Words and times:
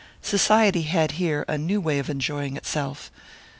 Society 0.23 0.81
had 0.81 1.11
here 1.11 1.45
a 1.47 1.59
new 1.59 1.79
way 1.79 1.99
of 1.99 2.09
enjoying 2.09 2.57
itself. 2.57 3.11